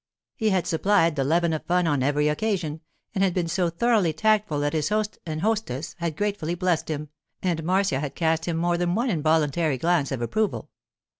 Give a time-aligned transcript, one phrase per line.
[0.35, 2.81] He had supplied the leaven of fun on every occasion,
[3.13, 7.09] and had been so thoroughly tactful that his host and hostess had gratefully blessed him,
[7.43, 10.71] and Marcia had cast him more than one involuntary glance of approval.